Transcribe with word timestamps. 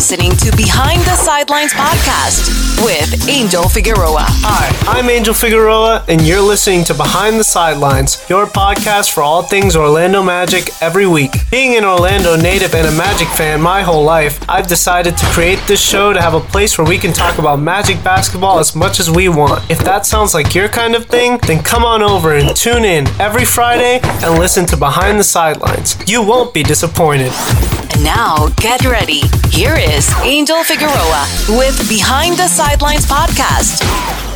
listening 0.00 0.30
to 0.30 0.50
Behind 0.56 0.98
the 1.02 1.14
Sidelines 1.14 1.74
podcast 1.74 2.48
with 2.82 3.28
Angel 3.28 3.68
Figueroa. 3.68 4.24
Hi, 4.24 4.74
I'm 4.90 5.10
Angel 5.10 5.34
Figueroa, 5.34 6.06
and 6.08 6.26
you're 6.26 6.40
listening 6.40 6.84
to 6.84 6.94
Behind 6.94 7.38
the 7.38 7.44
Sidelines, 7.44 8.24
your 8.26 8.46
podcast 8.46 9.12
for 9.12 9.22
all 9.22 9.42
things 9.42 9.76
Orlando 9.76 10.22
Magic 10.22 10.70
every 10.80 11.06
week. 11.06 11.32
Being 11.50 11.76
an 11.76 11.84
Orlando 11.84 12.34
native 12.34 12.74
and 12.74 12.86
a 12.86 12.92
Magic 12.92 13.28
fan 13.28 13.60
my 13.60 13.82
whole 13.82 14.02
life, 14.02 14.42
I've 14.48 14.66
decided 14.66 15.18
to 15.18 15.26
create 15.26 15.60
this 15.68 15.82
show 15.82 16.14
to 16.14 16.22
have 16.22 16.32
a 16.32 16.40
place 16.40 16.78
where 16.78 16.88
we 16.88 16.96
can 16.96 17.12
talk 17.12 17.36
about 17.36 17.60
Magic 17.60 18.02
basketball 18.02 18.58
as 18.58 18.74
much 18.74 19.00
as 19.00 19.10
we 19.10 19.28
want. 19.28 19.70
If 19.70 19.80
that 19.80 20.06
sounds 20.06 20.32
like 20.32 20.54
your 20.54 20.70
kind 20.70 20.94
of 20.94 21.04
thing, 21.04 21.36
then 21.46 21.62
come 21.62 21.84
on 21.84 22.00
over 22.00 22.34
and 22.36 22.56
tune 22.56 22.86
in 22.86 23.06
every 23.20 23.44
Friday 23.44 24.00
and 24.02 24.38
listen 24.38 24.64
to 24.68 24.78
Behind 24.78 25.18
the 25.18 25.24
Sidelines. 25.24 25.98
You 26.06 26.22
won't 26.22 26.54
be 26.54 26.62
disappointed. 26.62 27.32
Now, 28.02 28.48
get 28.56 28.84
ready. 28.86 29.22
Here 29.50 29.76
is 29.76 30.08
Angel 30.22 30.64
Figueroa 30.64 31.26
with 31.50 31.86
Behind 31.88 32.36
the 32.36 32.48
Sidelines 32.48 33.04
podcast. 33.04 34.29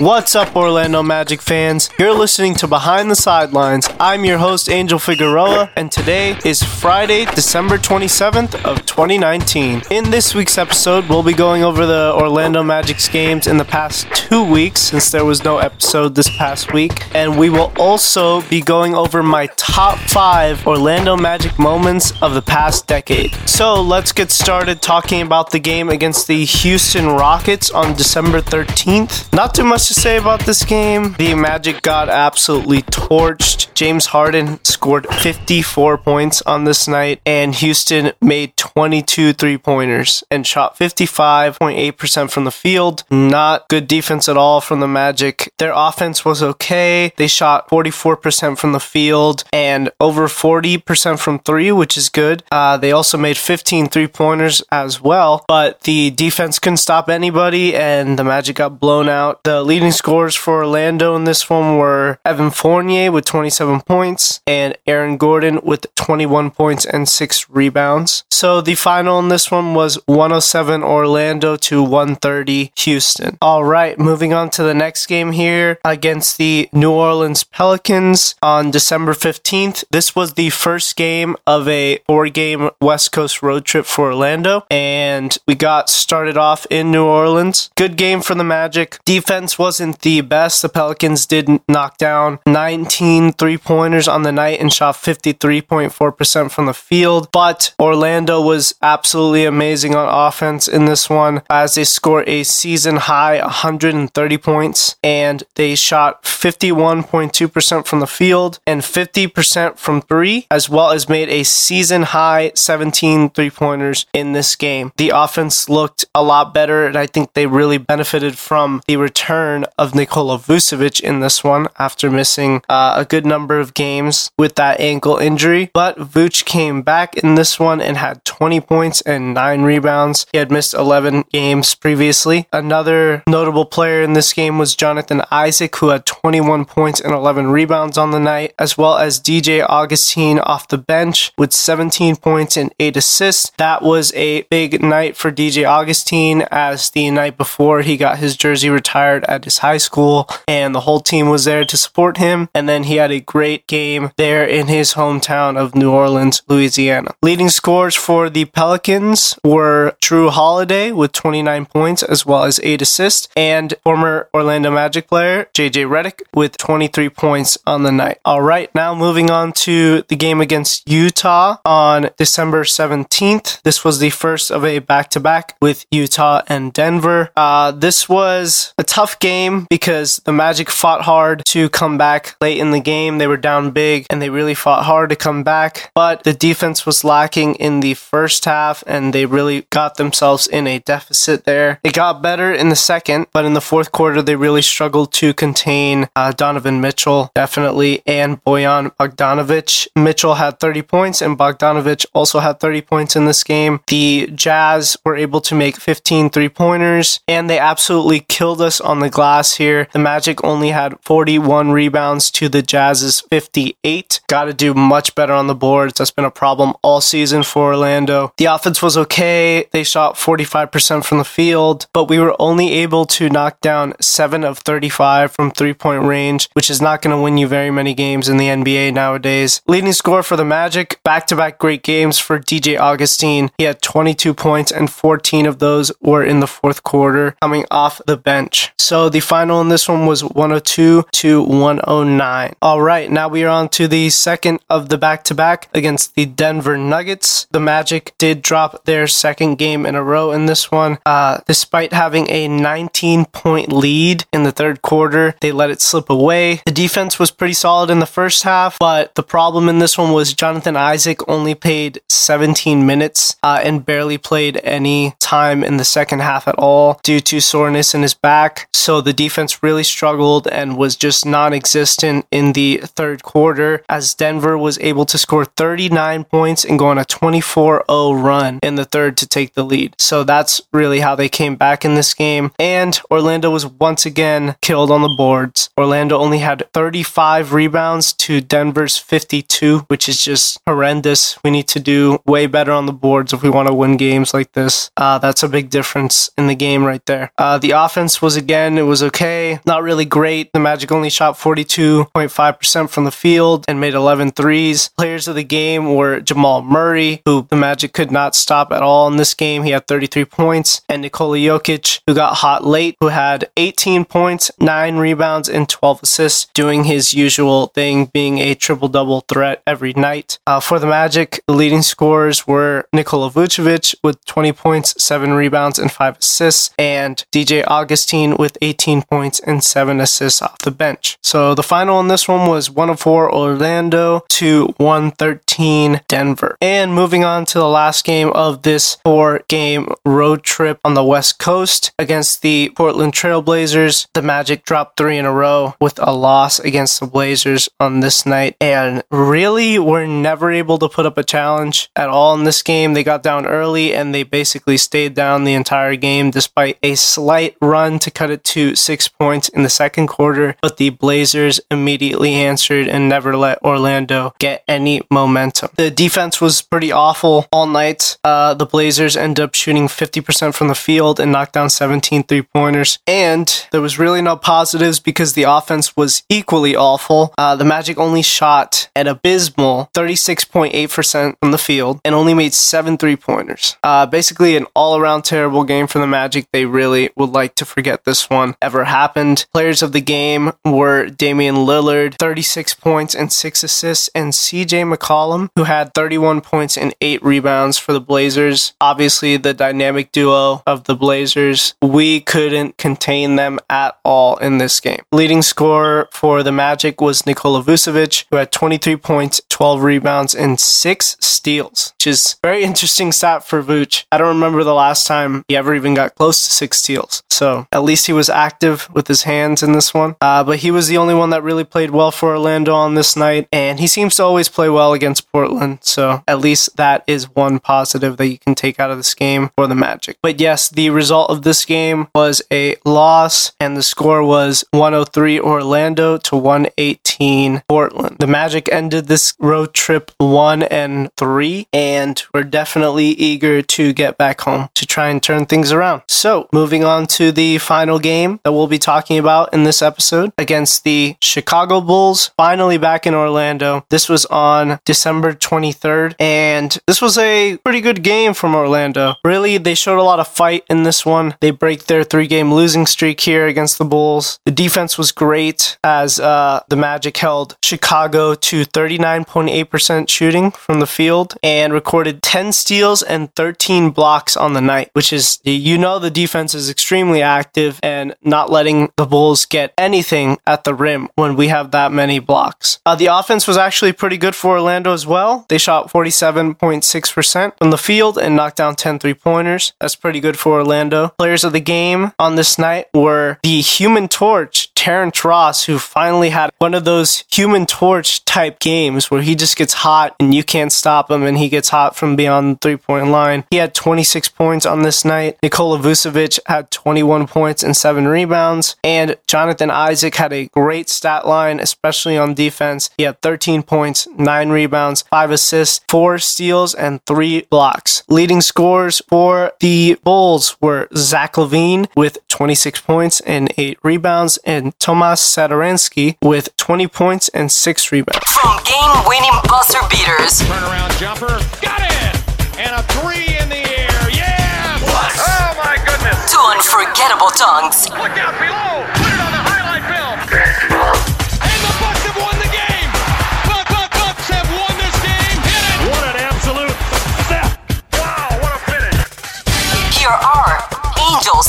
What's 0.00 0.34
up, 0.34 0.56
Orlando 0.56 1.02
Magic 1.02 1.42
fans? 1.42 1.90
You're 1.98 2.14
listening 2.14 2.54
to 2.54 2.66
Behind 2.66 3.10
the 3.10 3.14
Sidelines. 3.14 3.86
I'm 4.00 4.24
your 4.24 4.38
host, 4.38 4.70
Angel 4.70 4.98
Figueroa, 4.98 5.70
and 5.76 5.92
today 5.92 6.38
is 6.42 6.62
Friday, 6.62 7.26
December 7.26 7.76
27th 7.76 8.64
of 8.64 8.86
2019. 8.86 9.82
In 9.90 10.10
this 10.10 10.34
week's 10.34 10.56
episode, 10.56 11.06
we'll 11.10 11.22
be 11.22 11.34
going 11.34 11.62
over 11.62 11.84
the 11.84 12.14
Orlando 12.16 12.62
Magic's 12.62 13.10
games 13.10 13.46
in 13.46 13.58
the 13.58 13.64
past 13.66 14.10
two 14.14 14.42
weeks, 14.42 14.80
since 14.80 15.10
there 15.10 15.26
was 15.26 15.44
no 15.44 15.58
episode 15.58 16.14
this 16.14 16.34
past 16.38 16.72
week, 16.72 17.04
and 17.14 17.38
we 17.38 17.50
will 17.50 17.70
also 17.78 18.40
be 18.48 18.62
going 18.62 18.94
over 18.94 19.22
my 19.22 19.48
top 19.58 19.98
five 19.98 20.66
Orlando 20.66 21.14
Magic 21.14 21.58
moments 21.58 22.14
of 22.22 22.32
the 22.32 22.40
past 22.40 22.86
decade. 22.86 23.34
So 23.46 23.82
let's 23.82 24.12
get 24.12 24.30
started 24.30 24.80
talking 24.80 25.20
about 25.20 25.50
the 25.50 25.58
game 25.60 25.90
against 25.90 26.26
the 26.26 26.46
Houston 26.46 27.04
Rockets 27.04 27.70
on 27.70 27.94
December 27.96 28.40
13th. 28.40 29.30
Not 29.34 29.54
too 29.54 29.64
much 29.64 29.89
to 29.90 30.00
say 30.00 30.16
about 30.18 30.38
this 30.46 30.64
game. 30.64 31.14
The 31.18 31.34
Magic 31.34 31.82
got 31.82 32.08
absolutely 32.08 32.82
torched. 32.82 33.69
James 33.80 34.08
Harden 34.08 34.62
scored 34.62 35.06
54 35.06 35.96
points 35.96 36.42
on 36.42 36.64
this 36.64 36.86
night, 36.86 37.22
and 37.24 37.54
Houston 37.54 38.12
made 38.20 38.54
22 38.58 39.32
three 39.32 39.56
pointers 39.56 40.22
and 40.30 40.46
shot 40.46 40.78
55.8% 40.78 42.30
from 42.30 42.44
the 42.44 42.50
field. 42.50 43.04
Not 43.10 43.66
good 43.70 43.88
defense 43.88 44.28
at 44.28 44.36
all 44.36 44.60
from 44.60 44.80
the 44.80 44.86
Magic. 44.86 45.50
Their 45.58 45.72
offense 45.74 46.26
was 46.26 46.42
okay. 46.42 47.14
They 47.16 47.26
shot 47.26 47.70
44% 47.70 48.58
from 48.58 48.72
the 48.72 48.80
field 48.80 49.44
and 49.50 49.90
over 49.98 50.28
40% 50.28 51.18
from 51.18 51.38
three, 51.38 51.72
which 51.72 51.96
is 51.96 52.10
good. 52.10 52.42
Uh, 52.52 52.76
they 52.76 52.92
also 52.92 53.16
made 53.16 53.38
15 53.38 53.88
three 53.88 54.08
pointers 54.08 54.62
as 54.70 55.00
well, 55.00 55.42
but 55.48 55.80
the 55.84 56.10
defense 56.10 56.58
couldn't 56.58 56.76
stop 56.76 57.08
anybody, 57.08 57.74
and 57.74 58.18
the 58.18 58.24
Magic 58.24 58.56
got 58.56 58.78
blown 58.78 59.08
out. 59.08 59.42
The 59.44 59.62
leading 59.62 59.92
scores 59.92 60.34
for 60.34 60.58
Orlando 60.58 61.16
in 61.16 61.24
this 61.24 61.48
one 61.48 61.78
were 61.78 62.18
Evan 62.26 62.50
Fournier 62.50 63.10
with 63.10 63.24
27 63.24 63.69
points 63.78 64.40
and 64.46 64.76
Aaron 64.86 65.18
Gordon 65.18 65.60
with 65.62 65.86
21 65.94 66.50
points 66.50 66.86
and 66.86 67.06
six 67.06 67.48
rebounds. 67.50 68.24
So 68.30 68.62
the 68.62 68.74
final 68.74 69.18
in 69.18 69.28
this 69.28 69.50
one 69.50 69.74
was 69.74 69.96
107 70.06 70.82
Orlando 70.82 71.56
to 71.56 71.82
130 71.82 72.72
Houston. 72.78 73.36
All 73.42 73.64
right, 73.64 73.98
moving 73.98 74.32
on 74.32 74.48
to 74.50 74.62
the 74.62 74.72
next 74.72 75.06
game 75.06 75.32
here 75.32 75.78
against 75.84 76.38
the 76.38 76.70
New 76.72 76.90
Orleans 76.90 77.44
Pelicans 77.44 78.34
on 78.42 78.70
December 78.70 79.12
15th. 79.12 79.84
This 79.90 80.16
was 80.16 80.32
the 80.34 80.48
first 80.48 80.96
game 80.96 81.36
of 81.46 81.68
a 81.68 81.98
four 82.06 82.28
game 82.30 82.70
West 82.80 83.12
Coast 83.12 83.42
road 83.42 83.66
trip 83.66 83.84
for 83.84 84.06
Orlando, 84.06 84.64
and 84.70 85.36
we 85.46 85.54
got 85.54 85.90
started 85.90 86.38
off 86.38 86.66
in 86.70 86.90
New 86.90 87.04
Orleans. 87.04 87.70
Good 87.76 87.96
game 87.96 88.22
for 88.22 88.34
the 88.34 88.44
Magic. 88.44 88.98
Defense 89.04 89.58
wasn't 89.58 90.00
the 90.00 90.22
best. 90.22 90.62
The 90.62 90.68
Pelicans 90.70 91.26
did 91.26 91.48
knock 91.68 91.98
down 91.98 92.38
19 92.46 93.32
three 93.34 93.58
pointers 93.62 94.08
on 94.08 94.22
the 94.22 94.32
night 94.32 94.60
and 94.60 94.72
shot 94.72 94.94
53.4% 94.96 96.50
from 96.50 96.66
the 96.66 96.74
field, 96.74 97.28
but 97.32 97.74
Orlando 97.80 98.40
was 98.40 98.74
absolutely 98.82 99.44
amazing 99.44 99.94
on 99.94 100.08
offense 100.08 100.68
in 100.68 100.84
this 100.84 101.08
one 101.08 101.42
as 101.50 101.74
they 101.74 101.84
scored 101.84 102.28
a 102.28 102.42
season 102.42 102.96
high 102.96 103.40
130 103.40 104.38
points 104.38 104.96
and 105.02 105.44
they 105.54 105.74
shot 105.74 106.22
51.2% 106.24 107.86
from 107.86 108.00
the 108.00 108.06
field 108.06 108.58
and 108.66 108.82
50% 108.82 109.78
from 109.78 110.02
three, 110.02 110.46
as 110.50 110.68
well 110.68 110.90
as 110.90 111.08
made 111.08 111.28
a 111.28 111.44
season 111.44 112.02
high 112.02 112.52
17 112.54 113.30
three 113.30 113.50
pointers 113.50 114.06
in 114.12 114.32
this 114.32 114.56
game. 114.56 114.92
The 114.96 115.10
offense 115.10 115.68
looked 115.68 116.04
a 116.14 116.22
lot 116.22 116.54
better, 116.54 116.86
and 116.86 116.96
I 116.96 117.06
think 117.06 117.32
they 117.34 117.46
really 117.46 117.78
benefited 117.78 118.38
from 118.38 118.82
the 118.86 118.96
return 118.96 119.64
of 119.78 119.94
Nikola 119.94 120.38
Vucevic 120.38 121.00
in 121.00 121.20
this 121.20 121.42
one 121.44 121.68
after 121.78 122.10
missing 122.10 122.62
uh, 122.68 122.94
a 122.96 123.04
good 123.04 123.26
number 123.26 123.39
of 123.48 123.74
games 123.74 124.30
with 124.38 124.56
that 124.56 124.80
ankle 124.80 125.16
injury. 125.16 125.70
But 125.72 125.98
Vooch 125.98 126.44
came 126.44 126.82
back 126.82 127.16
in 127.16 127.36
this 127.36 127.58
one 127.58 127.80
and 127.80 127.96
had 127.96 128.24
20 128.24 128.60
points 128.60 129.00
and 129.02 129.32
9 129.32 129.62
rebounds. 129.62 130.26
He 130.32 130.38
had 130.38 130.50
missed 130.50 130.74
11 130.74 131.24
games 131.32 131.74
previously. 131.74 132.46
Another 132.52 133.22
notable 133.26 133.64
player 133.64 134.02
in 134.02 134.12
this 134.12 134.32
game 134.32 134.58
was 134.58 134.74
Jonathan 134.74 135.22
Isaac, 135.30 135.74
who 135.76 135.88
had 135.88 136.06
21 136.06 136.64
points 136.64 137.00
and 137.00 137.14
11 137.14 137.50
rebounds 137.50 137.96
on 137.96 138.10
the 138.10 138.20
night, 138.20 138.54
as 138.58 138.76
well 138.76 138.98
as 138.98 139.20
DJ 139.20 139.64
Augustin 139.68 140.38
off 140.40 140.68
the 140.68 140.78
bench 140.78 141.32
with 141.38 141.52
17 141.52 142.16
points 142.16 142.56
and 142.56 142.74
8 142.78 142.96
assists. 142.96 143.52
That 143.58 143.82
was 143.82 144.12
a 144.14 144.42
big 144.42 144.82
night 144.82 145.16
for 145.16 145.30
DJ 145.30 145.66
Augustin 145.66 146.42
as 146.50 146.90
the 146.90 147.10
night 147.10 147.36
before 147.36 147.82
he 147.82 147.96
got 147.96 148.18
his 148.18 148.36
jersey 148.36 148.70
retired 148.70 149.24
at 149.24 149.44
his 149.44 149.58
high 149.58 149.78
school 149.78 150.28
and 150.48 150.74
the 150.74 150.80
whole 150.80 151.00
team 151.00 151.28
was 151.28 151.44
there 151.44 151.64
to 151.64 151.76
support 151.76 152.16
him. 152.16 152.48
And 152.54 152.68
then 152.68 152.84
he 152.84 152.96
had 152.96 153.10
a 153.10 153.20
great 153.30 153.64
game 153.68 154.10
there 154.16 154.44
in 154.44 154.66
his 154.66 154.94
hometown 154.94 155.56
of 155.56 155.76
New 155.76 155.92
Orleans, 155.92 156.42
Louisiana. 156.48 157.14
Leading 157.22 157.48
scores 157.48 157.94
for 157.94 158.28
the 158.28 158.46
Pelicans 158.46 159.38
were 159.44 159.94
Jrue 160.02 160.30
Holiday 160.30 160.90
with 160.90 161.12
29 161.12 161.66
points 161.66 162.02
as 162.02 162.26
well 162.26 162.42
as 162.42 162.58
8 162.64 162.82
assists 162.82 163.28
and 163.36 163.72
former 163.84 164.28
Orlando 164.34 164.72
Magic 164.72 165.06
player 165.06 165.46
JJ 165.54 165.86
Redick 165.88 166.22
with 166.34 166.56
23 166.56 167.08
points 167.10 167.56
on 167.68 167.84
the 167.84 167.92
night. 167.92 168.18
All 168.24 168.42
right, 168.42 168.74
now 168.74 168.96
moving 168.96 169.30
on 169.30 169.52
to 169.52 170.02
the 170.08 170.16
game 170.16 170.40
against 170.40 170.90
Utah 170.90 171.58
on 171.64 172.10
December 172.16 172.64
17th. 172.64 173.62
This 173.62 173.84
was 173.84 174.00
the 174.00 174.10
first 174.10 174.50
of 174.50 174.64
a 174.64 174.80
back 174.80 175.08
to 175.10 175.20
back 175.20 175.56
with 175.62 175.86
Utah 175.92 176.42
and 176.48 176.72
Denver. 176.72 177.30
Uh, 177.36 177.70
this 177.70 178.08
was 178.08 178.74
a 178.76 178.82
tough 178.82 179.20
game 179.20 179.68
because 179.70 180.16
the 180.24 180.32
Magic 180.32 180.68
fought 180.68 181.02
hard 181.02 181.44
to 181.46 181.68
come 181.68 181.96
back 181.96 182.34
late 182.40 182.58
in 182.58 182.72
the 182.72 182.80
game. 182.80 183.19
They 183.20 183.26
were 183.26 183.36
down 183.36 183.72
big 183.72 184.06
and 184.08 184.22
they 184.22 184.30
really 184.30 184.54
fought 184.54 184.86
hard 184.86 185.10
to 185.10 185.16
come 185.16 185.42
back, 185.44 185.92
but 185.94 186.24
the 186.24 186.32
defense 186.32 186.86
was 186.86 187.04
lacking 187.04 187.56
in 187.56 187.80
the 187.80 187.92
first 187.92 188.46
half 188.46 188.82
and 188.86 189.12
they 189.12 189.26
really 189.26 189.66
got 189.68 189.98
themselves 189.98 190.46
in 190.46 190.66
a 190.66 190.78
deficit 190.78 191.44
there. 191.44 191.80
It 191.84 191.92
got 191.92 192.22
better 192.22 192.50
in 192.50 192.70
the 192.70 192.76
second, 192.76 193.26
but 193.34 193.44
in 193.44 193.52
the 193.52 193.60
fourth 193.60 193.92
quarter, 193.92 194.22
they 194.22 194.36
really 194.36 194.62
struggled 194.62 195.12
to 195.14 195.34
contain 195.34 196.08
uh, 196.16 196.32
Donovan 196.32 196.80
Mitchell, 196.80 197.30
definitely, 197.34 198.02
and 198.06 198.42
Bojan 198.42 198.96
Bogdanovic. 198.96 199.88
Mitchell 199.94 200.36
had 200.36 200.58
30 200.58 200.80
points 200.80 201.20
and 201.20 201.36
Bogdanovic 201.36 202.06
also 202.14 202.38
had 202.38 202.58
30 202.58 202.80
points 202.80 203.16
in 203.16 203.26
this 203.26 203.44
game. 203.44 203.80
The 203.88 204.30
Jazz 204.34 204.96
were 205.04 205.16
able 205.16 205.42
to 205.42 205.54
make 205.54 205.76
15 205.76 206.30
three 206.30 206.48
pointers 206.48 207.20
and 207.28 207.50
they 207.50 207.58
absolutely 207.58 208.20
killed 208.20 208.62
us 208.62 208.80
on 208.80 209.00
the 209.00 209.10
glass 209.10 209.56
here. 209.56 209.88
The 209.92 209.98
Magic 209.98 210.42
only 210.42 210.70
had 210.70 210.98
41 211.02 211.72
rebounds 211.72 212.30
to 212.32 212.48
the 212.48 212.62
Jazz's 212.62 213.09
58. 213.18 214.20
Got 214.28 214.44
to 214.44 214.52
do 214.52 214.74
much 214.74 215.16
better 215.16 215.32
on 215.32 215.48
the 215.48 215.54
boards. 215.56 215.94
That's 215.94 216.12
been 216.12 216.24
a 216.24 216.30
problem 216.30 216.74
all 216.82 217.00
season 217.00 217.42
for 217.42 217.72
Orlando. 217.72 218.32
The 218.36 218.44
offense 218.44 218.80
was 218.80 218.96
okay. 218.96 219.66
They 219.72 219.82
shot 219.82 220.14
45% 220.14 221.04
from 221.04 221.18
the 221.18 221.24
field, 221.24 221.86
but 221.92 222.08
we 222.08 222.20
were 222.20 222.36
only 222.38 222.72
able 222.74 223.06
to 223.06 223.28
knock 223.28 223.60
down 223.60 223.94
7 224.00 224.44
of 224.44 224.58
35 224.58 225.32
from 225.32 225.50
three 225.50 225.74
point 225.74 226.04
range, 226.04 226.48
which 226.52 226.70
is 226.70 226.80
not 226.80 227.02
going 227.02 227.16
to 227.16 227.20
win 227.20 227.38
you 227.38 227.48
very 227.48 227.70
many 227.70 227.94
games 227.94 228.28
in 228.28 228.36
the 228.36 228.46
NBA 228.46 228.92
nowadays. 228.92 229.62
Leading 229.66 229.92
score 229.92 230.22
for 230.22 230.36
the 230.36 230.44
Magic, 230.44 231.00
back 231.02 231.26
to 231.28 231.36
back 231.36 231.58
great 231.58 231.82
games 231.82 232.18
for 232.18 232.38
DJ 232.38 232.78
Augustin. 232.78 233.50
He 233.56 233.64
had 233.64 233.80
22 233.80 234.34
points, 234.34 234.70
and 234.70 234.90
14 234.90 235.46
of 235.46 235.58
those 235.58 235.90
were 236.00 236.22
in 236.22 236.40
the 236.40 236.46
fourth 236.46 236.82
quarter 236.82 237.36
coming 237.40 237.64
off 237.70 238.00
the 238.06 238.16
bench. 238.16 238.72
So 238.78 239.08
the 239.08 239.20
final 239.20 239.60
in 239.60 239.68
this 239.68 239.88
one 239.88 240.06
was 240.06 240.24
102 240.24 241.04
to 241.12 241.42
109. 241.42 242.54
All 242.60 242.82
right, 242.82 242.99
now 243.08 243.28
we 243.28 243.44
are 243.44 243.48
on 243.48 243.68
to 243.70 243.86
the 243.86 244.10
second 244.10 244.60
of 244.68 244.88
the 244.88 244.98
back 244.98 245.24
to 245.24 245.34
back 245.34 245.68
against 245.72 246.14
the 246.14 246.26
Denver 246.26 246.76
Nuggets. 246.76 247.46
The 247.50 247.60
Magic 247.60 247.90
Magic 247.90 248.12
did 248.18 248.42
drop 248.42 248.84
their 248.84 249.06
second 249.06 249.56
game 249.56 249.84
in 249.84 249.94
a 249.94 250.02
row 250.02 250.32
in 250.32 250.46
this 250.46 250.70
one. 250.70 250.98
Uh, 251.06 251.40
despite 251.46 251.92
having 251.92 252.28
a 252.30 252.46
19 252.46 253.24
point 253.24 253.72
lead 253.72 254.26
in 254.32 254.42
the 254.42 254.52
third 254.52 254.82
quarter, 254.82 255.34
they 255.40 255.50
let 255.50 255.70
it 255.70 255.80
slip 255.80 256.10
away. 256.10 256.60
The 256.66 256.72
defense 256.72 257.18
was 257.18 257.30
pretty 257.30 257.54
solid 257.54 257.90
in 257.90 257.98
the 257.98 258.06
first 258.06 258.42
half, 258.42 258.78
but 258.78 259.14
the 259.14 259.22
problem 259.22 259.68
in 259.68 259.78
this 259.78 259.98
one 259.98 260.12
was 260.12 260.34
Jonathan 260.34 260.76
Isaac 260.76 261.26
only 261.28 261.54
played 261.54 262.00
17 262.10 262.86
minutes 262.86 263.36
uh, 263.42 263.60
and 263.64 263.86
barely 263.86 264.18
played 264.18 264.60
any 264.62 265.14
time 265.18 265.64
in 265.64 265.76
the 265.76 265.84
second 265.84 266.20
half 266.20 266.46
at 266.46 266.54
all 266.56 267.00
due 267.02 267.20
to 267.20 267.40
soreness 267.40 267.94
in 267.94 268.02
his 268.02 268.14
back. 268.14 268.68
So 268.72 269.00
the 269.00 269.12
defense 269.12 269.62
really 269.62 269.84
struggled 269.84 270.46
and 270.46 270.76
was 270.76 270.96
just 270.96 271.26
non 271.26 271.52
existent 271.54 272.26
in 272.30 272.52
the 272.52 272.82
third 272.90 273.22
quarter 273.22 273.82
as 273.88 274.14
Denver 274.14 274.56
was 274.58 274.78
able 274.80 275.06
to 275.06 275.18
score 275.18 275.44
39 275.44 276.24
points 276.24 276.64
and 276.64 276.78
go 276.78 276.88
on 276.88 276.98
a 276.98 277.04
24 277.04 277.84
0 277.90 278.12
run 278.12 278.58
in 278.62 278.74
the 278.74 278.84
third 278.84 279.16
to 279.18 279.26
take 279.26 279.54
the 279.54 279.64
lead. 279.64 279.94
So 279.98 280.24
that's 280.24 280.60
really 280.72 281.00
how 281.00 281.14
they 281.14 281.28
came 281.28 281.56
back 281.56 281.84
in 281.84 281.94
this 281.94 282.14
game. 282.14 282.52
And 282.58 283.00
Orlando 283.10 283.50
was 283.50 283.66
once 283.66 284.06
again 284.06 284.56
killed 284.60 284.90
on 284.90 285.02
the 285.02 285.14
boards. 285.16 285.70
Orlando 285.78 286.18
only 286.18 286.38
had 286.38 286.70
35 286.72 287.52
rebounds 287.52 288.12
to 288.14 288.40
Denver's 288.40 288.96
52, 288.96 289.80
which 289.88 290.08
is 290.08 290.22
just 290.22 290.58
horrendous. 290.66 291.38
We 291.42 291.50
need 291.50 291.68
to 291.68 291.80
do 291.80 292.18
way 292.26 292.46
better 292.46 292.72
on 292.72 292.86
the 292.86 292.92
boards 292.92 293.32
if 293.32 293.42
we 293.42 293.50
want 293.50 293.68
to 293.68 293.74
win 293.74 293.96
games 293.96 294.34
like 294.34 294.52
this. 294.52 294.90
Uh, 294.96 295.18
that's 295.18 295.42
a 295.42 295.48
big 295.48 295.70
difference 295.70 296.30
in 296.36 296.46
the 296.46 296.54
game 296.54 296.84
right 296.84 297.04
there. 297.06 297.32
Uh, 297.38 297.58
the 297.58 297.72
offense 297.72 298.22
was 298.22 298.36
again, 298.36 298.78
it 298.78 298.82
was 298.82 299.02
okay, 299.02 299.60
not 299.66 299.82
really 299.82 300.04
great. 300.04 300.52
The 300.52 300.60
Magic 300.60 300.92
only 300.92 301.10
shot 301.10 301.36
42.5% 301.36 302.79
from 302.88 303.04
the 303.04 303.10
field 303.10 303.64
and 303.68 303.80
made 303.80 303.94
11 303.94 304.32
threes. 304.32 304.90
Players 304.96 305.28
of 305.28 305.34
the 305.34 305.44
game 305.44 305.94
were 305.94 306.20
Jamal 306.20 306.62
Murray, 306.62 307.22
who 307.24 307.46
the 307.48 307.56
Magic 307.56 307.92
could 307.92 308.10
not 308.10 308.34
stop 308.34 308.72
at 308.72 308.82
all 308.82 309.08
in 309.08 309.16
this 309.16 309.34
game. 309.34 309.62
He 309.62 309.70
had 309.70 309.86
33 309.86 310.24
points, 310.24 310.82
and 310.88 311.02
Nikola 311.02 311.38
Jokic, 311.38 312.00
who 312.06 312.14
got 312.14 312.36
hot 312.36 312.64
late, 312.64 312.96
who 313.00 313.08
had 313.08 313.50
18 313.56 314.04
points, 314.04 314.50
9 314.60 314.96
rebounds, 314.96 315.48
and 315.48 315.68
12 315.68 316.02
assists, 316.02 316.46
doing 316.54 316.84
his 316.84 317.14
usual 317.14 317.68
thing, 317.68 318.06
being 318.06 318.38
a 318.38 318.54
triple 318.54 318.88
double 318.88 319.20
threat 319.22 319.62
every 319.66 319.92
night. 319.92 320.38
Uh, 320.46 320.60
for 320.60 320.78
the 320.78 320.86
Magic, 320.86 321.40
the 321.46 321.54
leading 321.54 321.82
scorers 321.82 322.46
were 322.46 322.86
Nikola 322.92 323.30
Vucevic 323.30 323.94
with 324.02 324.24
20 324.24 324.52
points, 324.52 325.02
7 325.02 325.32
rebounds, 325.32 325.78
and 325.78 325.90
5 325.90 326.18
assists, 326.18 326.74
and 326.78 327.24
DJ 327.32 327.64
Augustin 327.66 328.36
with 328.36 328.56
18 328.62 329.02
points 329.02 329.40
and 329.40 329.62
7 329.62 330.00
assists 330.00 330.42
off 330.42 330.58
the 330.58 330.70
bench. 330.70 331.18
So 331.22 331.54
the 331.54 331.62
final 331.62 331.96
on 331.96 332.08
this 332.08 332.28
one 332.28 332.48
was 332.48 332.69
104 332.70 333.34
Orlando 333.34 334.24
to 334.28 334.74
113 334.78 336.00
Denver. 336.08 336.56
And 336.60 336.94
moving 336.94 337.24
on 337.24 337.44
to 337.46 337.58
the 337.58 337.68
last 337.68 338.04
game 338.04 338.30
of 338.30 338.62
this 338.62 338.96
four 339.04 339.42
game 339.48 339.88
road 340.04 340.42
trip 340.42 340.80
on 340.84 340.94
the 340.94 341.04
West 341.04 341.38
Coast 341.38 341.92
against 341.98 342.42
the 342.42 342.72
Portland 342.76 343.12
Trailblazers, 343.12 344.06
the 344.14 344.22
Magic 344.22 344.64
dropped 344.64 344.96
three 344.96 345.18
in 345.18 345.26
a 345.26 345.32
row 345.32 345.74
with 345.80 345.98
a 346.00 346.12
loss 346.12 346.58
against 346.58 347.00
the 347.00 347.06
Blazers 347.06 347.68
on 347.78 348.00
this 348.00 348.24
night 348.24 348.56
and 348.60 349.02
really 349.10 349.78
were 349.78 350.06
never 350.06 350.50
able 350.50 350.78
to 350.78 350.88
put 350.88 351.06
up 351.06 351.18
a 351.18 351.24
challenge 351.24 351.90
at 351.96 352.08
all 352.08 352.34
in 352.34 352.44
this 352.44 352.62
game. 352.62 352.94
They 352.94 353.04
got 353.04 353.22
down 353.22 353.46
early 353.46 353.94
and 353.94 354.14
they 354.14 354.22
basically 354.22 354.76
stayed 354.76 355.14
down 355.14 355.44
the 355.44 355.54
entire 355.54 355.96
game 355.96 356.30
despite 356.30 356.78
a 356.82 356.94
slight 356.94 357.56
run 357.60 357.98
to 357.98 358.10
cut 358.10 358.30
it 358.30 358.44
to 358.44 358.74
six 358.76 359.08
points 359.08 359.48
in 359.48 359.62
the 359.62 359.70
second 359.70 360.06
quarter. 360.06 360.56
But 360.62 360.76
the 360.76 360.90
Blazers 360.90 361.60
immediately 361.70 362.34
answered 362.34 362.59
and 362.68 363.08
never 363.08 363.36
let 363.36 363.62
Orlando 363.62 364.34
get 364.38 364.64
any 364.68 365.00
momentum. 365.10 365.70
The 365.76 365.90
defense 365.90 366.40
was 366.40 366.62
pretty 366.62 366.92
awful 366.92 367.46
all 367.52 367.66
night. 367.66 368.18
Uh, 368.22 368.54
the 368.54 368.66
Blazers 368.66 369.16
end 369.16 369.40
up 369.40 369.54
shooting 369.54 369.88
50% 369.88 370.54
from 370.54 370.68
the 370.68 370.74
field 370.74 371.18
and 371.18 371.32
knocked 371.32 371.54
down 371.54 371.70
17 371.70 372.24
three 372.24 372.42
pointers. 372.42 372.98
And 373.06 373.66
there 373.72 373.80
was 373.80 373.98
really 373.98 374.22
no 374.22 374.36
positives 374.36 375.00
because 375.00 375.32
the 375.32 375.44
offense 375.44 375.96
was 375.96 376.22
equally 376.28 376.76
awful. 376.76 377.32
Uh, 377.38 377.56
the 377.56 377.64
Magic 377.64 377.98
only 377.98 378.22
shot 378.22 378.88
an 378.94 379.06
abysmal 379.06 379.90
36.8% 379.94 381.36
from 381.40 381.50
the 381.50 381.58
field 381.58 382.00
and 382.04 382.14
only 382.14 382.34
made 382.34 382.54
seven 382.54 382.96
three 382.96 383.16
pointers. 383.16 383.76
Uh, 383.82 384.06
basically, 384.06 384.56
an 384.56 384.66
all 384.74 384.96
around 384.96 385.22
terrible 385.22 385.64
game 385.64 385.86
for 385.86 385.98
the 385.98 386.06
Magic. 386.06 386.46
They 386.52 386.64
really 386.64 387.10
would 387.16 387.30
like 387.30 387.54
to 387.56 387.64
forget 387.64 388.04
this 388.04 388.28
one 388.28 388.54
ever 388.60 388.84
happened. 388.84 389.46
Players 389.52 389.82
of 389.82 389.92
the 389.92 390.00
game 390.00 390.52
were 390.64 391.06
Damian 391.06 391.56
Lillard, 391.56 392.16
36 392.40 392.72
points 392.74 393.14
and 393.14 393.30
six 393.30 393.62
assists, 393.62 394.08
and 394.14 394.32
CJ 394.32 394.90
McCollum, 394.90 395.50
who 395.56 395.64
had 395.64 395.92
31 395.92 396.40
points 396.40 396.78
and 396.78 396.94
eight 397.02 397.22
rebounds 397.22 397.76
for 397.76 397.92
the 397.92 398.00
Blazers. 398.00 398.72
Obviously, 398.80 399.36
the 399.36 399.52
dynamic 399.52 400.10
duo 400.10 400.62
of 400.66 400.84
the 400.84 400.94
Blazers. 400.94 401.74
We 401.82 402.20
couldn't 402.20 402.78
contain 402.78 403.36
them 403.36 403.58
at 403.68 403.98
all 404.06 404.38
in 404.38 404.56
this 404.56 404.80
game. 404.80 405.02
Leading 405.12 405.42
scorer 405.42 406.08
for 406.12 406.42
the 406.42 406.50
Magic 406.50 407.02
was 407.02 407.26
Nikola 407.26 407.62
Vucevic, 407.62 408.24
who 408.30 408.36
had 408.36 408.52
23 408.52 408.96
points, 408.96 409.42
12 409.50 409.82
rebounds, 409.82 410.34
and 410.34 410.58
six 410.58 411.18
steals, 411.20 411.92
which 411.98 412.06
is 412.06 412.36
very 412.42 412.62
interesting 412.62 413.12
stat 413.12 413.46
for 413.46 413.62
Vooch. 413.62 414.06
I 414.10 414.16
don't 414.16 414.28
remember 414.28 414.64
the 414.64 414.72
last 414.72 415.06
time 415.06 415.44
he 415.46 415.56
ever 415.58 415.74
even 415.74 415.92
got 415.92 416.14
close 416.14 416.42
to 416.42 416.50
six 416.50 416.78
steals. 416.78 417.22
So 417.40 417.66
at 417.72 417.82
least 417.82 418.06
he 418.06 418.12
was 418.12 418.28
active 418.28 418.86
with 418.92 419.08
his 419.08 419.22
hands 419.22 419.62
in 419.62 419.72
this 419.72 419.94
one. 419.94 420.14
Uh, 420.20 420.44
but 420.44 420.58
he 420.58 420.70
was 420.70 420.88
the 420.88 420.98
only 420.98 421.14
one 421.14 421.30
that 421.30 421.42
really 421.42 421.64
played 421.64 421.90
well 421.90 422.10
for 422.10 422.29
Orlando 422.30 422.74
on 422.74 422.94
this 422.94 423.16
night, 423.16 423.48
and 423.52 423.80
he 423.80 423.86
seems 423.86 424.16
to 424.16 424.24
always 424.24 424.48
play 424.48 424.68
well 424.68 424.92
against 424.92 425.30
Portland. 425.32 425.78
So 425.82 426.22
at 426.26 426.40
least 426.40 426.76
that 426.76 427.04
is 427.06 427.34
one 427.34 427.58
positive 427.58 428.16
that 428.16 428.28
you 428.28 428.38
can 428.38 428.54
take 428.54 428.80
out 428.80 428.90
of 428.90 428.96
this 428.96 429.14
game 429.14 429.50
for 429.56 429.66
the 429.66 429.74
Magic. 429.74 430.18
But 430.22 430.40
yes, 430.40 430.68
the 430.68 430.90
result 430.90 431.30
of 431.30 431.42
this 431.42 431.64
game 431.64 432.08
was 432.14 432.42
a 432.52 432.76
loss, 432.84 433.52
and 433.60 433.76
the 433.76 433.82
score 433.82 434.22
was 434.22 434.64
103 434.70 435.40
Orlando 435.40 436.16
to 436.18 436.36
118 436.36 437.62
Portland. 437.68 438.16
The 438.18 438.26
Magic 438.26 438.68
ended 438.72 439.06
this 439.06 439.34
road 439.38 439.74
trip 439.74 440.10
one 440.18 440.62
and 440.64 441.10
three, 441.16 441.66
and 441.72 442.22
we're 442.32 442.44
definitely 442.44 443.08
eager 443.08 443.62
to 443.62 443.92
get 443.92 444.18
back 444.18 444.42
home 444.42 444.68
to 444.74 444.86
try 444.86 445.08
and 445.08 445.22
turn 445.22 445.46
things 445.46 445.72
around. 445.72 446.02
So, 446.08 446.48
moving 446.52 446.84
on 446.84 447.06
to 447.08 447.32
the 447.32 447.58
final 447.58 447.98
game 447.98 448.40
that 448.44 448.52
we'll 448.52 448.66
be 448.66 448.78
talking 448.78 449.18
about 449.18 449.52
in 449.52 449.64
this 449.64 449.82
episode 449.82 450.32
against 450.38 450.84
the 450.84 451.16
Chicago 451.20 451.80
Bulls, 451.80 452.19
finally 452.28 452.78
back 452.78 453.06
in 453.06 453.14
Orlando. 453.14 453.84
This 453.90 454.08
was 454.08 454.26
on 454.26 454.78
December 454.84 455.32
23rd, 455.34 456.14
and 456.18 456.78
this 456.86 457.00
was 457.00 457.18
a 457.18 457.58
pretty 457.58 457.80
good 457.80 458.02
game 458.02 458.34
from 458.34 458.54
Orlando. 458.54 459.14
Really, 459.24 459.58
they 459.58 459.74
showed 459.74 459.98
a 459.98 460.02
lot 460.02 460.20
of 460.20 460.28
fight 460.28 460.64
in 460.68 460.82
this 460.82 461.04
one. 461.06 461.34
They 461.40 461.50
break 461.50 461.86
their 461.86 462.04
three 462.04 462.26
game 462.26 462.52
losing 462.52 462.86
streak 462.86 463.20
here 463.20 463.46
against 463.46 463.78
the 463.78 463.84
Bulls. 463.84 464.38
The 464.44 464.52
defense 464.52 464.96
was 464.96 465.12
great 465.12 465.78
as 465.84 466.20
uh, 466.20 466.60
the 466.68 466.76
Magic 466.76 467.16
held 467.16 467.56
Chicago 467.62 468.34
to 468.34 468.64
39.8% 468.64 470.08
shooting 470.08 470.50
from 470.50 470.80
the 470.80 470.86
field 470.86 471.34
and 471.42 471.72
recorded 471.72 472.22
10 472.22 472.52
steals 472.52 473.02
and 473.02 473.34
13 473.34 473.90
blocks 473.90 474.36
on 474.36 474.52
the 474.52 474.60
night, 474.60 474.90
which 474.92 475.12
is, 475.12 475.40
you 475.44 475.78
know, 475.78 475.98
the 475.98 476.10
defense 476.10 476.54
is 476.54 476.70
extremely 476.70 477.22
active 477.22 477.78
and 477.82 478.14
not 478.22 478.50
letting 478.50 478.90
the 478.96 479.06
Bulls 479.06 479.44
get 479.44 479.72
anything 479.78 480.38
at 480.46 480.64
the 480.64 480.74
rim 480.74 481.08
when 481.14 481.36
we 481.36 481.48
have 481.48 481.70
that 481.70 481.92
many 481.92 482.09
blocks. 482.18 482.78
Uh, 482.84 482.94
the 482.94 483.06
offense 483.06 483.46
was 483.46 483.56
actually 483.56 483.92
pretty 483.92 484.16
good 484.16 484.34
for 484.34 484.52
Orlando 484.52 484.92
as 484.92 485.06
well. 485.06 485.46
They 485.48 485.58
shot 485.58 485.90
47.6% 485.90 487.58
from 487.58 487.70
the 487.70 487.78
field 487.78 488.18
and 488.18 488.36
knocked 488.36 488.56
down 488.56 488.74
10 488.74 488.98
three 488.98 489.14
pointers. 489.14 489.72
That's 489.80 489.96
pretty 489.96 490.20
good 490.20 490.38
for 490.38 490.54
Orlando. 490.54 491.08
Players 491.18 491.44
of 491.44 491.52
the 491.52 491.60
game 491.60 492.12
on 492.18 492.36
this 492.36 492.58
night 492.58 492.86
were 492.94 493.38
the 493.42 493.60
Human 493.60 494.08
Torch, 494.08 494.72
Terrence 494.74 495.24
Ross, 495.24 495.64
who 495.64 495.78
finally 495.78 496.30
had 496.30 496.50
one 496.58 496.74
of 496.74 496.84
those 496.84 497.24
Human 497.30 497.66
Torch 497.66 498.24
type 498.24 498.58
games 498.60 499.10
where 499.10 499.22
he 499.22 499.34
just 499.34 499.56
gets 499.56 499.74
hot 499.74 500.16
and 500.18 500.34
you 500.34 500.42
can't 500.42 500.72
stop 500.72 501.10
him 501.10 501.22
and 501.22 501.36
he 501.38 501.48
gets 501.48 501.68
hot 501.68 501.96
from 501.96 502.16
beyond 502.16 502.56
the 502.56 502.58
three 502.60 502.76
point 502.76 503.08
line. 503.08 503.44
He 503.50 503.58
had 503.58 503.74
26 503.74 504.28
points 504.30 504.66
on 504.66 504.82
this 504.82 505.04
night. 505.04 505.38
Nikola 505.42 505.78
Vucevic 505.78 506.38
had 506.46 506.70
21 506.70 507.26
points 507.26 507.62
and 507.62 507.76
seven 507.76 508.08
rebounds. 508.08 508.76
And 508.82 509.16
Jonathan 509.26 509.70
Isaac 509.70 510.14
had 510.16 510.32
a 510.32 510.46
great 510.46 510.88
stat 510.88 511.26
line, 511.26 511.60
especially 511.60 511.99
on 512.06 512.34
defense. 512.34 512.90
He 512.96 513.04
had 513.04 513.20
13 513.22 513.62
points, 513.62 514.08
nine 514.16 514.50
rebounds, 514.50 515.02
five 515.10 515.30
assists, 515.30 515.80
four 515.88 516.18
steals, 516.18 516.74
and 516.74 517.04
three 517.06 517.42
blocks. 517.50 518.02
Leading 518.08 518.40
scores 518.40 519.00
for 519.08 519.52
the 519.60 519.98
Bulls 520.04 520.56
were 520.60 520.88
Zach 520.96 521.34
LaVine 521.34 521.88
with 521.96 522.18
26 522.28 522.80
points 522.82 523.20
and 523.20 523.52
eight 523.56 523.78
rebounds, 523.82 524.38
and 524.44 524.78
Tomas 524.78 525.20
Satoransky 525.20 526.16
with 526.22 526.56
20 526.56 526.88
points 526.88 527.28
and 527.30 527.50
six 527.50 527.92
rebounds. 527.92 528.30
From 528.30 528.56
game 528.64 529.04
winning 529.06 529.30
buzzer 529.48 529.80
beaters 529.90 530.40
Turnaround 530.40 530.98
jumper. 530.98 531.38
Got 531.60 531.80
it! 531.82 532.58
And 532.58 532.74
a 532.76 532.82
three 532.94 533.36
in 533.38 533.48
the 533.48 533.56
air. 533.56 534.10
Yeah! 534.10 534.78
What? 534.80 535.12
Oh 535.16 535.62
my 535.64 535.76
goodness! 535.84 536.32
to 536.32 536.38
unforgettable 536.38 537.28
dunks. 537.28 537.88
Look 537.90 538.16
out 538.18 538.38
below! 538.38 538.99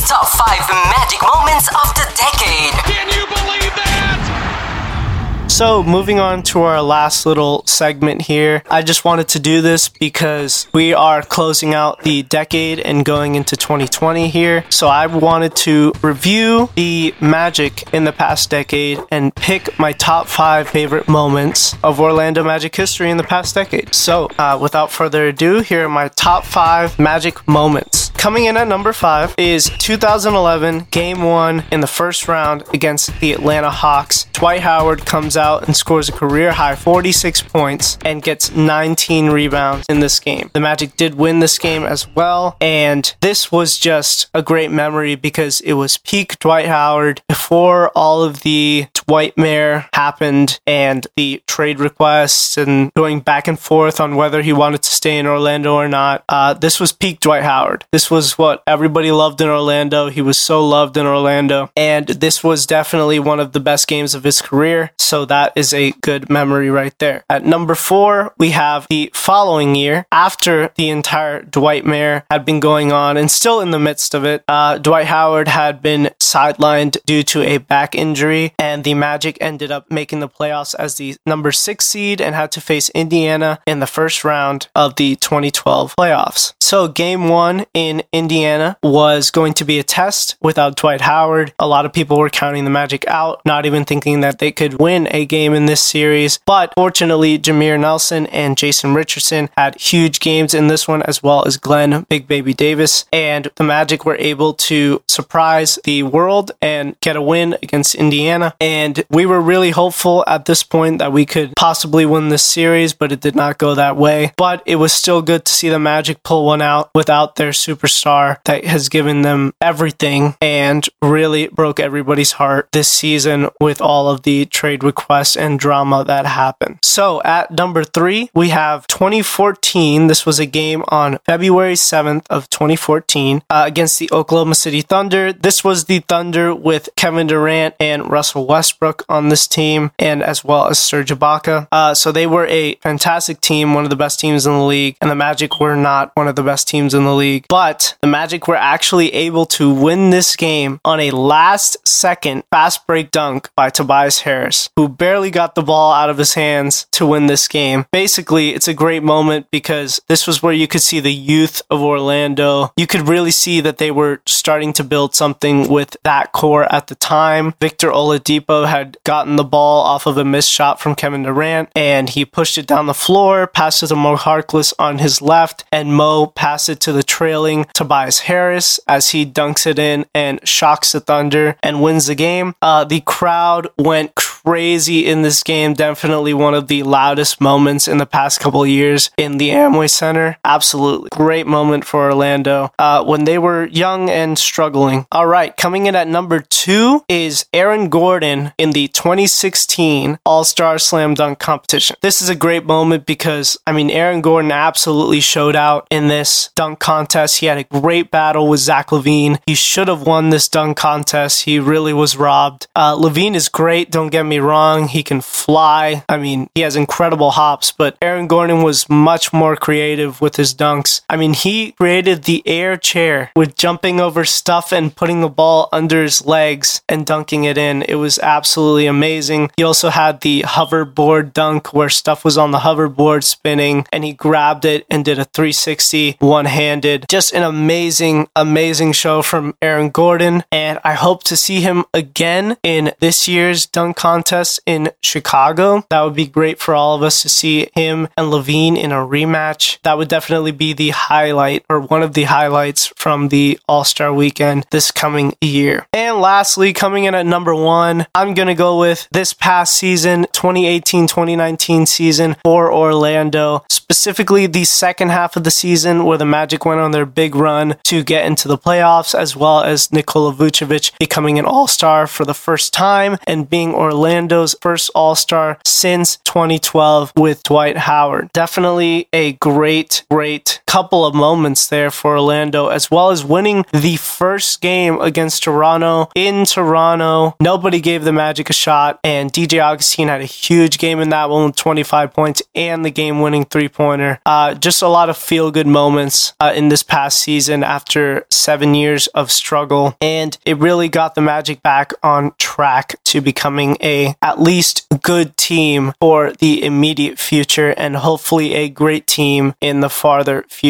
Angel's 0.01 0.09
top 0.09 0.27
5 0.27 0.69
magic 0.97 1.21
moments 1.21 1.67
of 1.67 1.93
the 1.93 2.05
decade. 2.15 2.73
Can 2.85 3.07
you 3.09 3.25
believe 3.27 3.75
that? 3.75 5.47
So, 5.47 5.83
moving 5.83 6.19
on 6.19 6.41
to 6.43 6.61
our 6.61 6.81
last 6.81 7.25
little 7.25 7.63
segment 7.67 8.23
here, 8.23 8.63
I 8.69 8.81
just 8.81 9.05
wanted 9.05 9.27
to 9.29 9.39
do 9.39 9.61
this 9.61 9.89
because 9.89 10.67
we 10.73 10.93
are 10.93 11.21
closing 11.21 11.75
out 11.75 12.01
the 12.01 12.23
decade 12.23 12.79
and 12.79 13.05
going 13.05 13.35
into 13.35 13.55
2020 13.55 14.29
here. 14.29 14.63
So, 14.69 14.87
I 14.87 15.05
wanted 15.05 15.55
to 15.57 15.93
review 16.01 16.69
the 16.75 17.13
magic 17.21 17.93
in 17.93 18.05
the 18.05 18.13
past 18.13 18.49
decade 18.49 18.99
and 19.11 19.35
pick 19.35 19.77
my 19.77 19.91
top 19.91 20.25
five 20.27 20.67
favorite 20.69 21.07
moments 21.07 21.75
of 21.83 21.99
Orlando 21.99 22.43
Magic 22.43 22.75
history 22.75 23.11
in 23.11 23.17
the 23.17 23.23
past 23.23 23.53
decade. 23.53 23.93
So, 23.93 24.29
uh, 24.39 24.57
without 24.59 24.91
further 24.91 25.27
ado, 25.27 25.59
here 25.59 25.85
are 25.85 25.89
my 25.89 26.07
top 26.07 26.43
five 26.45 26.97
magic 26.97 27.47
moments. 27.47 28.00
Coming 28.21 28.45
in 28.45 28.55
at 28.55 28.67
number 28.67 28.93
five 28.93 29.33
is 29.39 29.71
2011 29.79 30.89
Game 30.91 31.23
One 31.23 31.63
in 31.71 31.81
the 31.81 31.87
first 31.87 32.27
round 32.27 32.63
against 32.71 33.19
the 33.19 33.31
Atlanta 33.31 33.71
Hawks. 33.71 34.25
Dwight 34.33 34.59
Howard 34.61 35.07
comes 35.07 35.35
out 35.35 35.65
and 35.65 35.75
scores 35.75 36.07
a 36.07 36.11
career 36.11 36.51
high 36.51 36.75
46 36.75 37.41
points 37.41 37.97
and 38.05 38.21
gets 38.21 38.51
19 38.51 39.31
rebounds 39.31 39.87
in 39.89 40.01
this 40.01 40.19
game. 40.19 40.51
The 40.53 40.59
Magic 40.59 40.95
did 40.97 41.15
win 41.15 41.39
this 41.39 41.57
game 41.57 41.83
as 41.83 42.07
well, 42.09 42.57
and 42.61 43.11
this 43.21 43.51
was 43.51 43.79
just 43.79 44.29
a 44.35 44.43
great 44.43 44.69
memory 44.69 45.15
because 45.15 45.59
it 45.61 45.73
was 45.73 45.97
peak 45.97 46.37
Dwight 46.37 46.67
Howard 46.67 47.23
before 47.27 47.89
all 47.95 48.21
of 48.21 48.41
the 48.41 48.85
Dwightmare 48.93 49.89
happened 49.93 50.59
and 50.67 51.07
the 51.17 51.41
trade 51.47 51.79
requests 51.79 52.55
and 52.55 52.93
going 52.93 53.21
back 53.21 53.47
and 53.47 53.59
forth 53.59 53.99
on 53.99 54.15
whether 54.15 54.43
he 54.43 54.53
wanted 54.53 54.83
to 54.83 54.91
stay 54.91 55.17
in 55.17 55.25
Orlando 55.25 55.73
or 55.73 55.87
not. 55.87 56.23
Uh, 56.29 56.53
this 56.53 56.79
was 56.79 56.93
peak 56.93 57.19
Dwight 57.19 57.43
Howard. 57.43 57.83
This 57.91 58.10
was 58.11 58.37
what 58.37 58.61
everybody 58.67 59.11
loved 59.11 59.41
in 59.41 59.47
Orlando. 59.47 60.09
He 60.09 60.21
was 60.21 60.37
so 60.37 60.65
loved 60.67 60.97
in 60.97 61.05
Orlando, 61.05 61.71
and 61.75 62.07
this 62.07 62.43
was 62.43 62.65
definitely 62.65 63.19
one 63.19 63.39
of 63.39 63.53
the 63.53 63.59
best 63.59 63.87
games 63.87 64.13
of 64.13 64.23
his 64.23 64.41
career. 64.41 64.91
So 64.99 65.25
that 65.25 65.53
is 65.55 65.73
a 65.73 65.91
good 66.01 66.29
memory 66.29 66.69
right 66.69 66.97
there. 66.99 67.23
At 67.29 67.45
number 67.45 67.75
four, 67.75 68.33
we 68.37 68.51
have 68.51 68.87
the 68.89 69.11
following 69.13 69.75
year 69.75 70.05
after 70.11 70.71
the 70.75 70.89
entire 70.89 71.41
Dwightmare 71.41 72.23
had 72.29 72.45
been 72.45 72.59
going 72.59 72.91
on 72.91 73.17
and 73.17 73.29
still 73.29 73.59
in 73.59 73.71
the 73.71 73.79
midst 73.79 74.13
of 74.13 74.23
it. 74.23 74.43
Uh, 74.47 74.77
Dwight 74.77 75.07
Howard 75.07 75.47
had 75.47 75.81
been 75.81 76.11
sidelined 76.19 76.97
due 77.05 77.23
to 77.23 77.41
a 77.41 77.57
back 77.57 77.95
injury, 77.95 78.53
and 78.57 78.83
the 78.83 78.93
Magic 78.93 79.37
ended 79.41 79.71
up 79.71 79.91
making 79.91 80.19
the 80.19 80.29
playoffs 80.29 80.75
as 80.75 80.95
the 80.95 81.15
number 81.25 81.51
six 81.51 81.85
seed 81.85 82.21
and 82.21 82.35
had 82.35 82.51
to 82.53 82.61
face 82.61 82.89
Indiana 82.91 83.59
in 83.67 83.79
the 83.79 83.87
first 83.87 84.23
round 84.23 84.67
of 84.75 84.95
the 84.95 85.15
2012 85.17 85.95
playoffs. 85.95 86.53
So, 86.61 86.87
game 86.87 87.27
one 87.27 87.65
in 87.73 88.00
Indiana 88.11 88.77
was 88.83 89.31
going 89.31 89.53
to 89.53 89.65
be 89.65 89.79
a 89.79 89.83
test 89.83 90.35
without 90.41 90.75
Dwight 90.75 91.01
Howard. 91.01 91.53
A 91.59 91.67
lot 91.67 91.85
of 91.85 91.93
people 91.93 92.17
were 92.17 92.29
counting 92.29 92.63
the 92.63 92.69
Magic 92.69 93.07
out, 93.07 93.41
not 93.45 93.65
even 93.65 93.85
thinking 93.85 94.21
that 94.21 94.39
they 94.39 94.51
could 94.51 94.75
win 94.75 95.07
a 95.11 95.25
game 95.25 95.53
in 95.53 95.65
this 95.65 95.81
series. 95.81 96.39
But 96.45 96.73
fortunately, 96.75 97.37
Jameer 97.37 97.79
Nelson 97.79 98.27
and 98.27 98.57
Jason 98.57 98.93
Richardson 98.93 99.49
had 99.57 99.79
huge 99.79 100.19
games 100.19 100.53
in 100.53 100.67
this 100.67 100.87
one, 100.87 101.01
as 101.03 101.21
well 101.21 101.45
as 101.45 101.57
Glenn 101.57 102.05
Big 102.09 102.27
Baby 102.27 102.53
Davis. 102.53 103.05
And 103.11 103.49
the 103.55 103.63
Magic 103.63 104.05
were 104.05 104.17
able 104.17 104.53
to 104.53 105.01
surprise 105.07 105.79
the 105.83 106.03
world 106.03 106.51
and 106.61 106.99
get 107.01 107.15
a 107.15 107.21
win 107.21 107.57
against 107.61 107.95
Indiana. 107.95 108.53
And 108.59 109.03
we 109.09 109.25
were 109.25 109.41
really 109.41 109.71
hopeful 109.71 110.23
at 110.27 110.45
this 110.45 110.63
point 110.63 110.99
that 110.99 111.11
we 111.11 111.25
could 111.25 111.53
possibly 111.55 112.05
win 112.05 112.29
this 112.29 112.43
series, 112.43 112.93
but 112.93 113.11
it 113.11 113.21
did 113.21 113.35
not 113.35 113.57
go 113.57 113.75
that 113.75 113.97
way. 113.97 114.33
But 114.37 114.63
it 114.65 114.75
was 114.75 114.93
still 114.93 115.21
good 115.21 115.45
to 115.45 115.53
see 115.53 115.69
the 115.69 115.79
Magic 115.79 116.23
pull 116.23 116.45
one 116.45 116.61
out 116.61 116.89
without 116.93 117.35
their 117.35 117.53
superstar 117.91 118.37
that 118.45 118.65
has 118.65 118.89
given 118.89 119.21
them 119.21 119.53
everything 119.61 120.35
and 120.41 120.87
really 121.01 121.47
broke 121.47 121.79
everybody's 121.79 122.33
heart 122.33 122.69
this 122.71 122.87
season 122.87 123.49
with 123.59 123.81
all 123.81 124.09
of 124.09 124.23
the 124.23 124.45
trade 124.45 124.83
requests 124.83 125.35
and 125.35 125.59
drama 125.59 126.03
that 126.05 126.25
happened. 126.25 126.79
So 126.83 127.21
at 127.23 127.51
number 127.51 127.83
three, 127.83 128.29
we 128.33 128.49
have 128.49 128.87
2014. 128.87 130.07
This 130.07 130.25
was 130.25 130.39
a 130.39 130.45
game 130.45 130.83
on 130.87 131.19
February 131.25 131.75
7th 131.75 132.25
of 132.29 132.49
2014 132.49 133.43
uh, 133.49 133.63
against 133.65 133.99
the 133.99 134.09
Oklahoma 134.11 134.55
City 134.55 134.81
Thunder. 134.81 135.33
This 135.33 135.63
was 135.63 135.85
the 135.85 135.99
Thunder 135.99 136.53
with 136.53 136.89
Kevin 136.95 137.27
Durant 137.27 137.75
and 137.79 138.09
Russell 138.09 138.45
Westbrook 138.45 139.03
on 139.09 139.29
this 139.29 139.47
team, 139.47 139.91
and 139.99 140.23
as 140.23 140.43
well 140.43 140.67
as 140.67 140.79
Serge 140.79 141.11
Ibaka. 141.11 141.67
Uh, 141.71 141.93
so 141.93 142.11
they 142.11 142.27
were 142.27 142.47
a 142.47 142.75
fantastic 142.75 143.41
team, 143.41 143.73
one 143.73 143.83
of 143.83 143.89
the 143.89 143.95
best 143.95 144.19
teams 144.19 144.45
in 144.45 144.53
the 144.53 144.63
league, 144.63 144.97
and 145.01 145.09
the 145.09 145.15
Magic 145.15 145.59
were 145.59 145.75
not 145.75 146.11
one 146.15 146.27
of 146.27 146.35
the 146.35 146.43
best 146.43 146.67
teams 146.67 146.93
in 146.93 147.03
the 147.03 147.15
league. 147.15 147.45
But 147.47 147.80
the 148.01 148.07
Magic 148.07 148.47
were 148.47 148.55
actually 148.55 149.13
able 149.13 149.45
to 149.47 149.73
win 149.73 150.09
this 150.09 150.35
game 150.35 150.79
on 150.83 150.99
a 150.99 151.11
last 151.11 151.77
second 151.87 152.43
fast 152.49 152.85
break 152.87 153.11
dunk 153.11 153.49
by 153.55 153.69
Tobias 153.69 154.21
Harris, 154.21 154.69
who 154.75 154.87
barely 154.87 155.31
got 155.31 155.55
the 155.55 155.61
ball 155.61 155.93
out 155.93 156.09
of 156.09 156.17
his 156.17 156.33
hands 156.33 156.87
to 156.91 157.05
win 157.05 157.27
this 157.27 157.47
game. 157.47 157.85
Basically, 157.91 158.49
it's 158.49 158.67
a 158.67 158.73
great 158.73 159.03
moment 159.03 159.47
because 159.51 160.01
this 160.07 160.27
was 160.27 160.41
where 160.41 160.53
you 160.53 160.67
could 160.67 160.81
see 160.81 160.99
the 160.99 161.13
youth 161.13 161.61
of 161.69 161.81
Orlando. 161.81 162.71
You 162.77 162.87
could 162.87 163.07
really 163.07 163.31
see 163.31 163.61
that 163.61 163.77
they 163.77 163.91
were 163.91 164.21
starting 164.25 164.73
to 164.73 164.83
build 164.83 165.15
something 165.15 165.69
with 165.69 165.97
that 166.03 166.31
core 166.31 166.71
at 166.73 166.87
the 166.87 166.95
time. 166.95 167.53
Victor 167.59 167.89
Oladipo 167.89 168.67
had 168.67 168.97
gotten 169.03 169.35
the 169.35 169.43
ball 169.43 169.83
off 169.83 170.05
of 170.05 170.17
a 170.17 170.25
missed 170.25 170.51
shot 170.51 170.79
from 170.79 170.95
Kevin 170.95 171.23
Durant 171.23 171.69
and 171.75 172.09
he 172.09 172.25
pushed 172.25 172.57
it 172.57 172.67
down 172.67 172.85
the 172.85 172.93
floor, 172.93 173.47
passed 173.47 173.83
it 173.83 173.87
to 173.87 173.95
Mo 173.95 174.15
Harkless 174.15 174.73
on 174.79 174.99
his 174.99 175.21
left, 175.21 175.63
and 175.71 175.93
Mo 175.93 176.27
passed 176.27 176.69
it 176.69 176.79
to 176.81 176.93
the 176.93 177.03
trailing 177.03 177.60
Tobias 177.73 178.19
Harris 178.21 178.79
as 178.87 179.09
he 179.09 179.25
dunks 179.25 179.65
it 179.65 179.79
in 179.79 180.05
and 180.13 180.45
shocks 180.47 180.91
the 180.91 180.99
Thunder 180.99 181.55
and 181.61 181.81
wins 181.81 182.07
the 182.07 182.15
game. 182.15 182.55
Uh, 182.61 182.83
the 182.83 183.01
crowd 183.01 183.67
went 183.77 184.15
crazy 184.15 184.30
in 184.45 185.21
this 185.21 185.43
game. 185.43 185.73
Definitely 185.73 186.33
one 186.33 186.53
of 186.53 186.67
the 186.67 186.83
loudest 186.83 187.41
moments 187.41 187.87
in 187.87 187.97
the 187.97 188.05
past 188.05 188.39
couple 188.39 188.65
years 188.65 189.09
in 189.17 189.37
the 189.37 189.49
Amway 189.49 189.89
Center. 189.89 190.37
Absolutely 190.43 191.09
great 191.11 191.47
moment 191.47 191.85
for 191.85 192.05
Orlando 192.05 192.71
uh, 192.79 193.03
when 193.03 193.25
they 193.25 193.37
were 193.37 193.67
young 193.67 194.09
and 194.09 194.37
struggling. 194.37 195.05
All 195.11 195.27
right, 195.27 195.55
coming 195.55 195.85
in 195.85 195.95
at 195.95 196.07
number 196.07 196.39
two 196.39 197.03
is 197.07 197.45
Aaron 197.53 197.89
Gordon 197.89 198.53
in 198.57 198.71
the 198.71 198.87
2016 198.89 200.19
All 200.25 200.43
Star 200.43 200.79
Slam 200.79 201.13
Dunk 201.13 201.39
competition. 201.39 201.95
This 202.01 202.21
is 202.21 202.29
a 202.29 202.35
great 202.35 202.65
moment 202.65 203.05
because, 203.05 203.57
I 203.67 203.71
mean, 203.71 203.89
Aaron 203.89 204.21
Gordon 204.21 204.51
absolutely 204.51 205.21
showed 205.21 205.55
out 205.55 205.87
in 205.89 206.07
this 206.07 206.49
dunk 206.55 206.79
contest. 206.79 207.39
He 207.39 207.45
had 207.45 207.57
a 207.57 207.63
great 207.63 208.11
battle 208.11 208.47
with 208.47 208.59
Zach 208.59 208.87
LaVine. 208.87 209.39
He 209.45 209.55
should 209.55 209.87
have 209.87 210.05
won 210.05 210.29
this 210.29 210.47
dunk 210.47 210.77
contest. 210.77 211.43
He 211.43 211.59
really 211.59 211.93
was 211.93 212.17
robbed. 212.17 212.67
Uh, 212.75 212.95
LaVine 212.95 213.35
is 213.35 213.49
great, 213.49 213.91
don't 213.91 214.09
get 214.09 214.25
me 214.25 214.30
wrong. 214.39 214.87
He 214.87 215.03
can 215.03 215.21
fly. 215.21 216.03
I 216.09 216.17
mean, 216.17 216.49
he 216.55 216.61
has 216.61 216.75
incredible 216.75 217.31
hops, 217.31 217.71
but 217.71 217.97
Aaron 218.01 218.27
Gordon 218.27 218.63
was 218.63 218.89
much 218.89 219.31
more 219.33 219.55
creative 219.55 220.21
with 220.21 220.35
his 220.37 220.53
dunks. 220.53 221.01
I 221.09 221.17
mean, 221.17 221.33
he 221.33 221.73
created 221.73 222.23
the 222.23 222.41
air 222.45 222.77
chair 222.77 223.31
with 223.35 223.55
jumping 223.55 223.99
over 223.99 224.25
stuff 224.25 224.71
and 224.71 224.95
putting 224.95 225.21
the 225.21 225.29
ball 225.29 225.69
under 225.71 226.01
his 226.03 226.25
legs 226.25 226.81
and 226.87 227.05
dunking 227.05 227.43
it 227.43 227.57
in. 227.57 227.83
It 227.83 227.95
was 227.95 228.19
absolutely 228.19 228.87
amazing. 228.87 229.51
He 229.57 229.63
also 229.63 229.89
had 229.89 230.21
the 230.21 230.41
hoverboard 230.41 231.33
dunk 231.33 231.73
where 231.73 231.89
stuff 231.89 232.23
was 232.23 232.37
on 232.37 232.51
the 232.51 232.59
hoverboard 232.59 233.23
spinning 233.23 233.85
and 233.91 234.03
he 234.03 234.13
grabbed 234.13 234.65
it 234.65 234.85
and 234.89 235.05
did 235.05 235.19
a 235.19 235.25
360 235.25 236.17
one 236.19 236.45
handed. 236.45 237.05
Just 237.09 237.33
an 237.33 237.43
amazing, 237.43 238.27
amazing 238.35 238.93
show 238.93 239.21
from 239.21 239.55
Aaron 239.61 239.89
Gordon. 239.89 240.43
And 240.51 240.79
I 240.83 240.93
hope 240.93 241.23
to 241.25 241.35
see 241.35 241.61
him 241.61 241.85
again 241.93 242.57
in 242.63 242.93
this 242.99 243.27
year's 243.27 243.65
dunk 243.65 243.97
contest 243.97 244.20
in 244.65 244.89
Chicago. 245.01 245.85
That 245.89 246.01
would 246.01 246.15
be 246.15 246.27
great 246.27 246.59
for 246.59 246.73
all 246.73 246.95
of 246.95 247.03
us 247.03 247.21
to 247.21 247.29
see 247.29 247.69
him 247.73 248.07
and 248.17 248.27
LaVine 248.31 248.77
in 248.77 248.91
a 248.91 248.95
rematch. 248.95 249.79
That 249.83 249.97
would 249.97 250.07
definitely 250.07 250.51
be 250.51 250.73
the 250.73 250.89
highlight 250.89 251.65
or 251.69 251.79
one 251.79 252.03
of 252.03 252.13
the 252.13 252.23
highlights 252.23 252.87
from 252.95 253.29
the 253.29 253.59
All 253.67 253.83
Star 253.83 254.13
weekend 254.13 254.65
this 254.71 254.91
coming 254.91 255.33
year. 255.41 255.85
And 255.93 256.17
lastly, 256.17 256.73
coming 256.73 257.05
in 257.05 257.15
at 257.15 257.25
number 257.25 257.53
one, 257.53 258.05
I'm 258.15 258.33
going 258.33 258.47
to 258.47 258.55
go 258.55 258.79
with 258.79 259.07
this 259.11 259.33
past 259.33 259.75
season, 259.75 260.27
2018 260.33 261.07
2019 261.07 261.85
season 261.85 262.35
for 262.43 262.73
Orlando, 262.73 263.65
specifically 263.69 264.47
the 264.47 264.63
second 264.63 265.09
half 265.09 265.35
of 265.35 265.43
the 265.43 265.51
season 265.51 266.05
where 266.05 266.17
the 266.17 266.25
Magic 266.25 266.65
went 266.65 266.79
on 266.79 266.91
their 266.91 267.05
big 267.05 267.35
run 267.35 267.75
to 267.83 268.03
get 268.03 268.25
into 268.25 268.47
the 268.47 268.57
playoffs, 268.57 269.13
as 269.13 269.35
well 269.35 269.61
as 269.61 269.91
Nikola 269.91 270.33
Vucevic 270.33 270.91
becoming 270.99 271.37
an 271.37 271.45
all 271.45 271.67
star 271.67 272.07
for 272.07 272.25
the 272.25 272.33
first 272.33 272.73
time 272.73 273.17
and 273.27 273.49
being 273.49 273.73
Orlando's 274.11 274.57
first 274.59 274.91
all 274.93 275.15
star 275.15 275.57
since 275.63 276.17
2012 276.25 277.13
with 277.15 277.43
Dwight 277.43 277.77
Howard. 277.77 278.29
Definitely 278.33 279.07
a 279.13 279.33
great, 279.33 280.03
great 280.11 280.60
couple 280.71 281.05
of 281.05 281.13
moments 281.13 281.67
there 281.67 281.91
for 281.91 282.11
Orlando, 282.11 282.69
as 282.69 282.89
well 282.89 283.09
as 283.09 283.25
winning 283.25 283.65
the 283.73 283.97
first 283.97 284.61
game 284.61 285.01
against 285.01 285.43
Toronto 285.43 286.09
in 286.15 286.45
Toronto. 286.45 287.35
Nobody 287.41 287.81
gave 287.81 288.05
the 288.05 288.13
Magic 288.13 288.49
a 288.49 288.53
shot, 288.53 288.97
and 289.03 289.33
DJ 289.33 289.61
Augustin 289.61 290.07
had 290.07 290.21
a 290.21 290.25
huge 290.25 290.77
game 290.77 291.01
in 291.01 291.09
that 291.09 291.29
one 291.29 291.47
with 291.47 291.57
25 291.57 292.13
points 292.13 292.41
and 292.55 292.85
the 292.85 292.89
game 292.89 293.19
winning 293.19 293.43
three 293.43 293.67
pointer. 293.67 294.21
Uh, 294.25 294.53
just 294.53 294.81
a 294.81 294.87
lot 294.87 295.09
of 295.09 295.17
feel 295.17 295.51
good 295.51 295.67
moments 295.67 296.31
uh, 296.39 296.53
in 296.55 296.69
this 296.69 296.83
past 296.83 297.19
season 297.19 297.65
after 297.65 298.25
seven 298.29 298.73
years 298.73 299.07
of 299.07 299.29
struggle, 299.29 299.97
and 299.99 300.37
it 300.45 300.57
really 300.57 300.87
got 300.87 301.15
the 301.15 301.21
Magic 301.21 301.61
back 301.61 301.91
on 302.01 302.33
track 302.37 302.95
to 303.03 303.19
becoming 303.19 303.75
a 303.83 304.15
at 304.21 304.39
least 304.39 304.87
good 305.03 305.35
team 305.35 305.91
for 305.99 306.31
the 306.31 306.63
immediate 306.63 307.19
future 307.19 307.71
and 307.71 307.97
hopefully 307.97 308.53
a 308.53 308.69
great 308.69 309.05
team 309.05 309.53
in 309.59 309.81
the 309.81 309.89
farther 309.89 310.45
future 310.47 310.60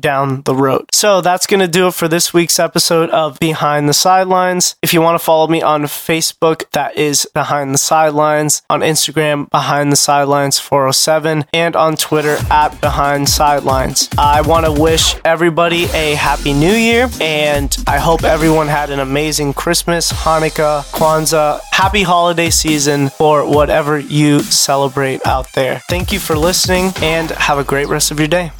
down 0.00 0.42
the 0.42 0.54
road. 0.54 0.86
So 0.92 1.20
that's 1.20 1.46
going 1.46 1.60
to 1.60 1.68
do 1.68 1.88
it 1.88 1.94
for 1.94 2.08
this 2.08 2.32
week's 2.32 2.58
episode 2.58 3.10
of 3.10 3.38
Behind 3.38 3.88
the 3.88 3.94
Sidelines. 3.94 4.76
If 4.82 4.92
you 4.92 5.00
want 5.00 5.18
to 5.18 5.24
follow 5.24 5.46
me 5.48 5.62
on 5.62 5.82
Facebook, 5.84 6.70
that 6.72 6.96
is 6.96 7.26
Behind 7.34 7.74
the 7.74 7.78
Sidelines, 7.78 8.62
on 8.70 8.80
Instagram, 8.80 9.50
Behind 9.50 9.90
the 9.90 9.96
Sidelines 9.96 10.58
407, 10.58 11.44
and 11.52 11.76
on 11.76 11.96
Twitter 11.96 12.38
at 12.50 12.80
Behind 12.80 13.28
Sidelines. 13.28 14.08
I 14.18 14.42
want 14.42 14.66
to 14.66 14.72
wish 14.72 15.16
everybody 15.24 15.84
a 15.86 16.14
happy 16.14 16.52
new 16.52 16.72
year, 16.72 17.08
and 17.20 17.76
I 17.86 17.98
hope 17.98 18.24
everyone 18.24 18.68
had 18.68 18.90
an 18.90 19.00
amazing 19.00 19.54
Christmas, 19.54 20.12
Hanukkah, 20.12 20.84
Kwanzaa, 20.92 21.60
happy 21.72 22.02
holiday 22.02 22.50
season 22.50 23.08
for 23.10 23.48
whatever 23.48 23.98
you 23.98 24.40
celebrate 24.40 25.26
out 25.26 25.52
there. 25.52 25.80
Thank 25.88 26.12
you 26.12 26.18
for 26.18 26.36
listening, 26.36 26.92
and 27.02 27.30
have 27.30 27.58
a 27.58 27.64
great 27.64 27.88
rest 27.88 28.10
of 28.10 28.18
your 28.18 28.28
day. 28.28 28.52